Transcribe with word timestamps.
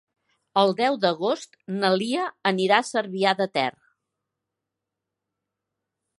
El 0.59 0.71
deu 0.77 0.95
d'agost 1.03 1.53
na 1.83 1.91
Lia 2.03 2.23
anirà 2.53 2.81
a 2.81 2.87
Cervià 2.89 3.35
de 3.43 3.49
Ter. 3.59 3.71